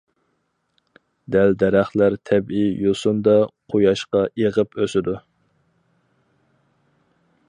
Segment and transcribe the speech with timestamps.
[1.33, 3.35] دەل- دەرەخلەر تەبىئىي يوسۇندا
[3.75, 5.17] قۇياشقا ئېغىپ ئۆسىدۇ.